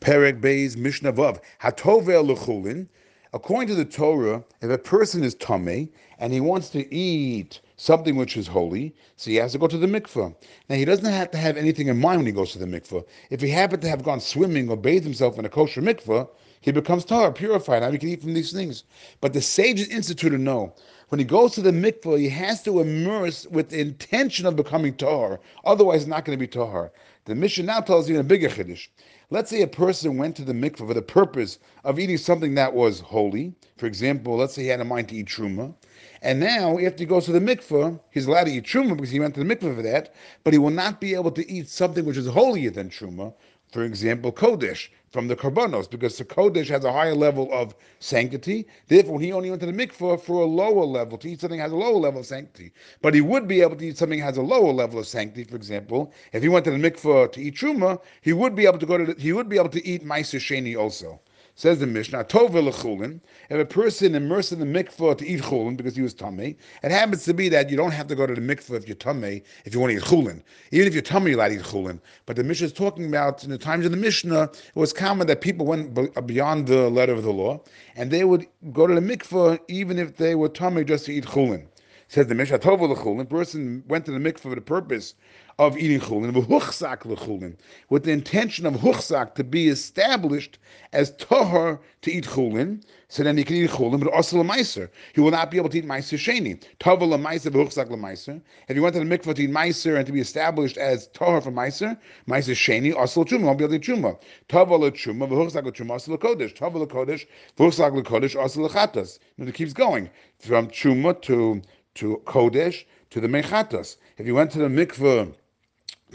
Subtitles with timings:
[0.00, 2.88] Perek Beis Mishnah Vav Hatovel Lechulin.
[3.34, 8.16] According to the Torah, if a person is tamei and he wants to eat something
[8.16, 10.34] which is holy, so he has to go to the mikveh.
[10.68, 13.04] Now he doesn't have to have anything in mind when he goes to the mikveh.
[13.28, 16.28] If he happened to have gone swimming or bathed himself in a kosher mikveh,
[16.62, 17.80] he becomes tar, purified.
[17.80, 18.84] Now he can eat from these things.
[19.22, 20.74] But the sages instituted no.
[21.08, 24.94] When he goes to the mikveh, he has to immerse with the intention of becoming
[24.94, 25.40] tar.
[25.64, 26.92] Otherwise, it's not going to be tar.
[27.24, 28.88] The Mishnah now tells you in a bigger chiddush.
[29.30, 32.74] Let's say a person went to the mikveh for the purpose of eating something that
[32.74, 33.54] was holy.
[33.78, 35.74] For example, let's say he had a mind to eat truma.
[36.20, 39.20] And now, after he goes to the mikveh, he's allowed to eat truma because he
[39.20, 42.04] went to the mikveh for that, but he will not be able to eat something
[42.04, 43.32] which is holier than truma.
[43.72, 48.66] For example, kodesh from the karbonos, because the kodesh has a higher level of sanctity.
[48.88, 51.70] Therefore, he only went to the mikveh for a lower level to eat something has
[51.70, 52.72] a lower level of sanctity.
[53.00, 55.44] But he would be able to eat something that has a lower level of sanctity.
[55.44, 58.78] For example, if he went to the mikveh to eat truma, he would be able
[58.78, 61.20] to go to the, he would be able to eat ma'aser sheni also.
[61.60, 63.20] Says the Mishnah, Tov chulin.
[63.50, 66.90] If a person immersed in the mikveh to eat chulin because he was tamei, it
[66.90, 69.42] happens to be that you don't have to go to the mikveh if you're tamei
[69.66, 70.42] if you want to eat chulin.
[70.70, 72.00] Even if you're tamei, you're allowed to eat chulin.
[72.24, 75.26] But the Mishnah is talking about in the times of the Mishnah, it was common
[75.26, 77.62] that people went uh, beyond the letter of the law,
[77.94, 81.26] and they would go to the mikveh even if they were tamei just to eat
[81.26, 81.66] chulin.
[82.10, 83.28] Says the Mishnah, Tov chulin.
[83.28, 85.14] person went to the mikveh for the purpose
[85.60, 87.56] of eating chulin, chulin,
[87.88, 90.58] with the intention of huchzak to be established
[90.92, 94.90] as tahar to eat chulin, so then he can eat chulin, but also lemaiser.
[95.14, 96.60] He will not be able to eat meiser sheni.
[96.80, 98.42] Tava lemaiser v'huchzak lemaiser.
[98.66, 101.40] If he went to the mikvah to eat meiser and to be established as tahar
[101.40, 104.18] for meiser, meiser sheni, also truma, won't be able to eat truma.
[104.48, 106.56] Tava letruma v'huchzak letruma, also lekodesh.
[106.56, 107.24] Tava lekodesh
[107.56, 109.20] v'huchzak lekodesh, also lechatas.
[109.38, 111.62] And it keeps going from truma to
[111.94, 113.96] to kodesh to the mechatas.
[114.18, 115.34] If you went to the mikvah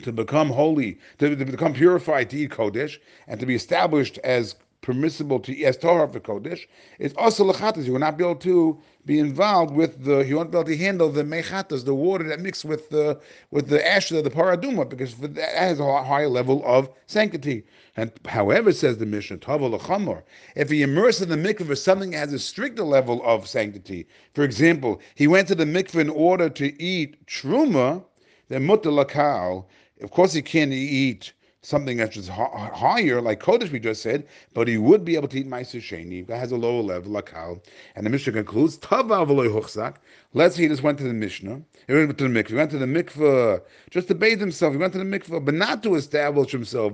[0.04, 4.56] to become holy, to, to, become purified to eat kodesh, and to be established as
[4.86, 6.68] permissible to as Torah for kodesh,
[7.00, 7.86] it's also lechatas.
[7.86, 10.20] You will not be able to be involved with the.
[10.20, 13.68] You won't be able to handle the mechatas, the water that mixed with the with
[13.68, 17.64] the ashes of the parah adumah, because that has a higher level of sanctity.
[17.98, 20.24] And however, says the Mishnah, Tava
[20.56, 24.06] if he immerses in the mikveh for something that has a stricter level of sanctity,
[24.36, 28.04] for example, he went to the mikveh in order to eat truma,
[28.50, 29.66] then mutter lakal,
[30.02, 31.34] of course, he can't eat
[31.66, 35.40] something that's just higher, like Kodesh we just said, but he would be able to
[35.40, 37.60] eat Meiser Sheni, that has a lower level, Lakal.
[37.96, 39.96] And the Mishnah concludes, Tava Huchzak.
[40.34, 42.72] Let's say he just went to the Mishnah, he went to the mikveh, he went
[42.72, 45.96] to the mikveh just to bathe himself, he went to the mikveh, but not to
[45.96, 46.94] establish himself,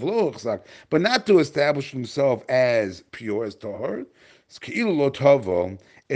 [0.89, 4.05] but not to establish himself as pure, as Tahor.
[4.47, 4.59] It's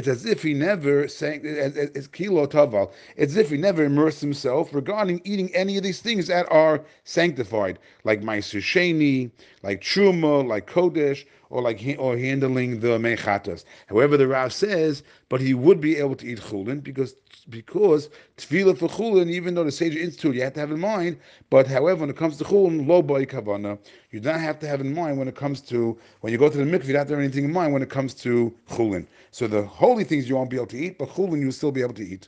[0.03, 1.41] as if he never sang.
[1.43, 2.91] It's kilo taval.
[3.15, 6.81] It's as if he never immersed himself regarding eating any of these things that are
[7.05, 9.31] sanctified, like ma'aser sheni,
[9.63, 13.63] like truma, like kodesh, or like or handling the mechatas.
[13.87, 17.15] However, the Rav says, but he would be able to eat chulin because
[17.49, 21.17] because tevilah for chulin, even though the sage institute you have to have in mind.
[21.49, 23.77] But however, when it comes to chulin, lo boy kavana,
[24.11, 26.57] you don't have to have in mind when it comes to when you go to
[26.57, 26.87] the mikveh.
[26.87, 29.05] You don't have to have anything in mind when it comes to chulin.
[29.31, 31.81] So the holy things you won't be able to eat, but chulin you'll still be
[31.81, 32.27] able to eat.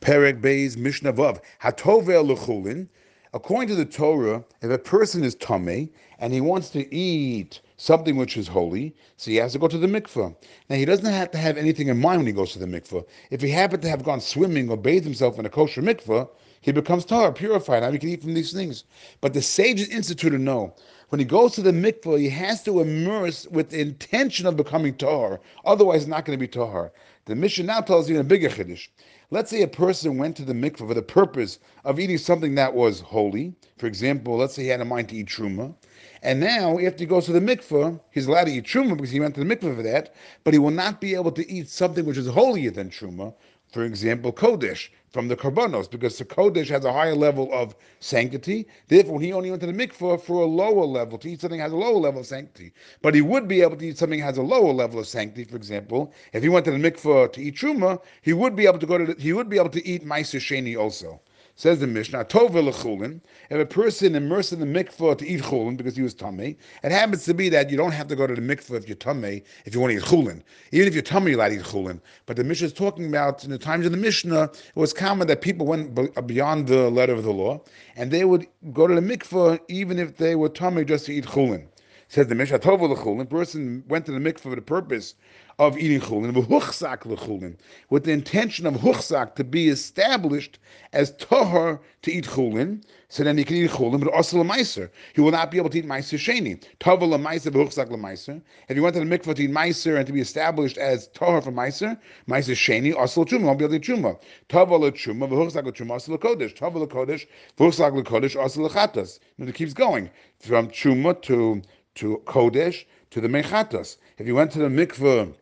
[0.00, 2.88] Perek Beis Mishnah Vav Hatovel lechulin.
[3.32, 8.16] According to the Torah, if a person is tamei and he wants to eat something
[8.16, 10.34] which is holy, so he has to go to the mikveh.
[10.68, 13.04] Now he doesn't have to have anything in mind when he goes to the mikveh.
[13.30, 16.28] If he happened to have gone swimming or bathed himself in a kosher mikveh,
[16.60, 17.84] he becomes tar, purified.
[17.84, 18.82] Now he can eat from these things.
[19.20, 20.74] But the sages instituted no.
[21.10, 24.94] When he goes to the mikveh, he has to immerse with the intention of becoming
[24.96, 25.40] tar.
[25.64, 26.90] Otherwise, it's not going to be tar.
[27.26, 28.88] The Mishnah now tells you in a bigger chiddush.
[29.32, 32.74] Let's say a person went to the mikveh for the purpose of eating something that
[32.74, 33.54] was holy.
[33.78, 35.72] For example, let's say he had a mind to eat truma.
[36.20, 39.20] And now, after he goes to the mikveh, he's allowed to eat truma because he
[39.20, 42.04] went to the mikveh for that, but he will not be able to eat something
[42.04, 43.32] which is holier than truma.
[43.72, 48.66] For example, kodesh from the karbonos, because the kodesh has a higher level of sanctity.
[48.88, 51.70] Therefore, he only went to the mikveh for a lower level to eat something has
[51.70, 52.72] a lower level of sanctity.
[53.00, 55.44] But he would be able to eat something that has a lower level of sanctity.
[55.44, 58.80] For example, if he went to the mikveh to eat truma, he would be able
[58.80, 61.20] to go to the, he would be able to eat ma'aser sheni also.
[61.60, 63.20] Says the Mishnah, Tov chulin.
[63.50, 66.90] If a person immersed in the mikveh to eat chulin because he was tamei, it
[66.90, 69.42] happens to be that you don't have to go to the mikveh if you're tamei
[69.66, 70.42] if you want to eat chulin.
[70.72, 72.00] Even if you're tamei, you're allowed to eat chulin.
[72.24, 75.26] But the Mishnah is talking about in the times of the Mishnah, it was common
[75.28, 77.60] that people went uh, beyond the letter of the law,
[77.94, 81.26] and they would go to the mikveh even if they were tamei just to eat
[81.26, 81.66] chulin.
[82.12, 85.14] Says the Mishnah, Tova l'chulin, person went to the mikveh for the purpose
[85.60, 87.56] of eating chulin, v'huchzak l'chulin,
[87.88, 90.58] with the intention of huchzak to be established
[90.92, 94.90] as tahar to eat chulin, so then he can eat chulin, but also meiser.
[95.14, 96.60] He will not be able to eat meiser sheni.
[96.80, 98.42] Tova l'meiser v'huchzak l'meiser.
[98.68, 101.40] If you went to the mikveh to eat meiser and to be established as tahar
[101.40, 101.96] for meiser,
[102.28, 104.18] meiser sheni, also l'truma, won't be able to eat truma.
[104.48, 106.56] Tova l'truma, v'huchzak l'truma, also l'kodesh.
[106.56, 109.20] Tova l'kodesh, v'huchzak l'kodesh, also l'chatas.
[109.38, 110.10] And it keeps going
[110.40, 111.62] from truma to
[112.00, 113.98] to kodesh to the mechatas.
[114.18, 115.34] If you went to the mikveh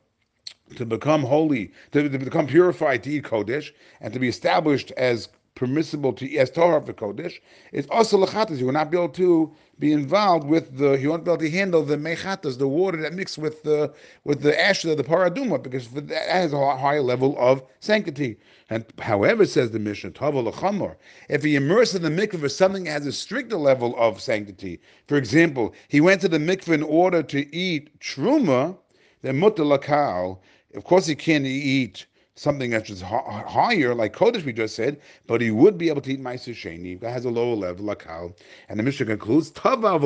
[0.76, 5.28] to become holy, to, to become purified to eat Kodesh, and to be established as
[5.58, 7.40] permissible to as Torah for Kodesh,
[7.72, 8.58] it's also lechatas.
[8.58, 10.92] You will not be able to be involved with the.
[10.92, 14.40] You won't be able to handle the mechatas, the water that mixed with the with
[14.42, 18.38] the ashes of the parah adumah, because that has a higher level of sanctity.
[18.70, 20.96] And however, says the Mishnah, Tava
[21.28, 24.80] if he immersed in the mikveh for something that has a stricter level of sanctity,
[25.08, 28.76] for example, he went to the mikveh in order to eat truma,
[29.22, 30.38] then mutalakal
[30.74, 32.06] of course, he can't eat
[32.38, 36.12] something that's just higher, like Kodesh we just said, but he would be able to
[36.12, 38.32] eat Meiser Sheni, that has a lower level, like how.
[38.68, 39.98] And the Mishnah concludes, Tava.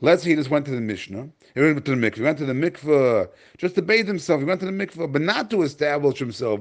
[0.00, 2.38] Let's say he just went to the Mishnah, he went to the mikveh, he went
[2.38, 5.62] to the mikveh just to bathe himself, he went to the mikveh, but not to
[5.62, 6.60] establish himself,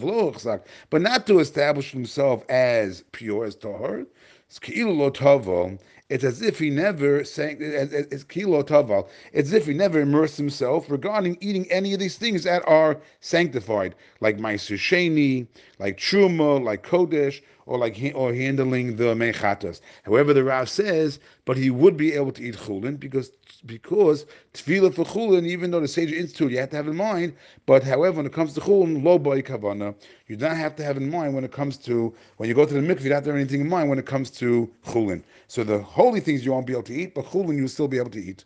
[0.90, 4.06] but not to establish himself as pure, as Tahor.
[4.54, 7.56] It's as if he never sang.
[7.62, 9.08] It's kilo taval.
[9.32, 12.98] It's as if he never immersed himself regarding eating any of these things that are
[13.22, 15.48] sanctified, like ma'aser sheni,
[15.80, 19.80] like truma, like kodesh, or like or handling the mechatas.
[20.04, 23.32] However, the Rav says, but he would be able to eat chulin because
[23.66, 27.34] because tevilah for chulin, even though the sage institute you have to have in mind.
[27.66, 29.96] But however, when it comes to chulin, lo boy kavana,
[30.28, 32.74] you don't have to have in mind when it comes to when you go to
[32.74, 33.04] the mikveh.
[33.04, 35.24] You don't have to have anything in mind when it comes to chulin.
[35.48, 38.00] So the holy things you won't be able to eat, but chulin you'll still be
[38.00, 38.44] able to eat.